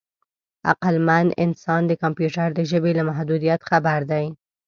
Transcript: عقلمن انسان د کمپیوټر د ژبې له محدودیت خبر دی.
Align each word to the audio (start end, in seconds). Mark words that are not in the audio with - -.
عقلمن 0.71 1.25
انسان 1.45 1.81
د 1.87 1.91
کمپیوټر 2.03 2.47
د 2.53 2.59
ژبې 2.71 2.91
له 2.95 3.03
محدودیت 3.09 3.61
خبر 3.69 3.99
دی. 4.11 4.25